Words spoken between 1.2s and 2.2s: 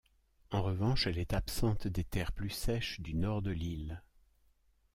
absente des